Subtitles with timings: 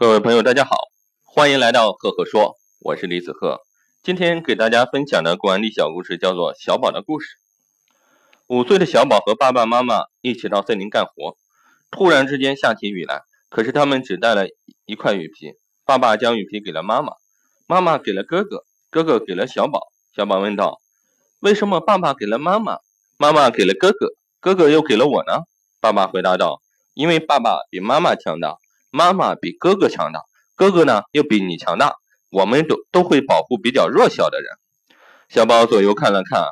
[0.00, 0.74] 各位朋友，大家好，
[1.26, 3.60] 欢迎来到赫赫说，我是李子赫。
[4.02, 7.26] 今天给大家分享的管理小故事叫做《小宝的故事》。
[8.46, 11.36] 五岁的小宝和爸爸妈妈一起到森林干活，
[11.90, 13.20] 突然之间下起雨来，
[13.50, 14.46] 可是他们只带了
[14.86, 15.52] 一块雨披。
[15.84, 17.12] 爸爸将雨披给了妈妈，
[17.66, 19.88] 妈妈给了哥哥，哥哥给了小宝。
[20.16, 20.80] 小宝问道
[21.40, 22.78] ：“为什么爸爸给了妈妈，
[23.18, 25.40] 妈妈给了哥哥，哥哥又给了我呢？”
[25.78, 26.62] 爸爸回答道
[26.96, 28.56] ：“因为爸爸比妈妈强大。”
[28.90, 30.20] 妈妈比哥哥强大，
[30.56, 31.94] 哥哥呢又比你强大，
[32.30, 34.50] 我们都都会保护比较弱小的人。
[35.28, 36.48] 小宝左右看了看，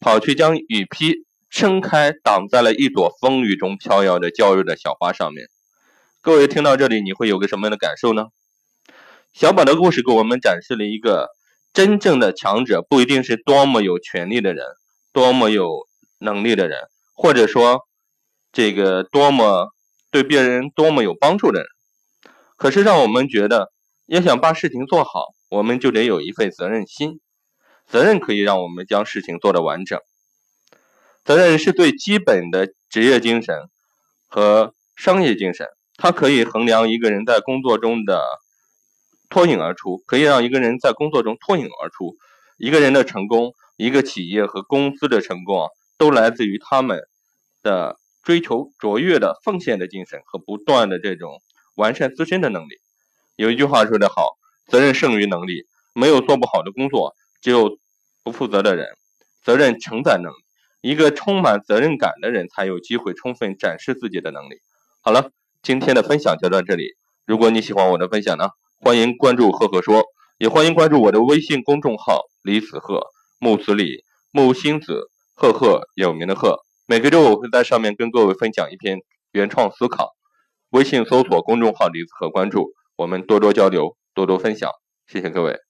[0.00, 5.46] 跑去将雨披撑开，挡在了一朵风雨中飘摇的娇弱的小花上面。
[6.20, 8.26] 各位听到这里，你会有个什么样的感受呢？
[9.32, 11.28] 小宝的故事给我们展示了一个
[11.72, 14.64] 真正的强者，不一定是多么有权力的人，
[15.12, 15.86] 多么有
[16.18, 16.80] 能力的人，
[17.14, 17.82] 或者说
[18.50, 19.68] 这个多么
[20.10, 21.68] 对别人多么有帮助的人。
[22.56, 23.70] 可是，让我们觉得，
[24.06, 27.20] 要想把事情做好，我们就得有一份责任心。
[27.86, 30.00] 责任可以让我们将事情做得完整。
[31.24, 33.68] 责任是最基本的职业精神
[34.26, 38.22] 和商业精神，它可以衡量一个人在工作中的
[39.28, 42.16] 脱颖而出，可以让一个人在工作中脱颖而出。
[42.56, 47.00] 一个人的成功，一个企业和公司的成功啊，都来自于他们
[47.62, 51.42] 的追求卓越的奉献的精神和不断的这种。
[51.76, 52.80] 完善自身的能力。
[53.36, 55.66] 有一句话说得好：“责任胜于能力。”
[55.98, 57.78] 没有做不好的工作，只有
[58.22, 58.88] 不负责的人。
[59.42, 60.36] 责任承载能力，
[60.82, 64.56] 一个充满责任感的人才有机会充分展示自己的能力。
[65.00, 65.30] 好了，
[65.62, 66.96] 今天的分享就到这里。
[67.24, 70.04] 如果你喜欢我的分享呢，欢迎关注“赫赫说”，
[70.36, 73.06] 也欢迎关注我的微信公众号“李子赫
[73.38, 76.58] 木子李木星子赫赫有名的赫”。
[76.86, 78.98] 每个周我会在上面跟各位分享一篇
[79.32, 80.15] 原创思考。
[80.70, 84.70] 微信搜索公众号“李子和关注我们，多多交流，多多分享，
[85.06, 85.65] 谢谢各位。